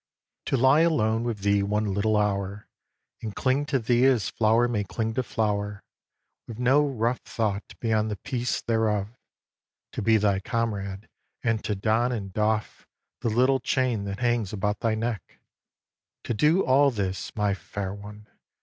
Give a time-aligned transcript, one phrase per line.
[0.01, 0.49] v.
[0.49, 2.67] To lie alone with thee one little hour,
[3.21, 5.83] And cling to thee as flower may cling to flower,
[6.47, 9.09] With no rough thought beyond the peace thereof,
[9.91, 11.07] To be thy comrade,
[11.43, 12.87] and to don and doff
[13.19, 15.37] The little chain that hangs about thy neck,
[16.23, 18.25] To do all this, my Fair One!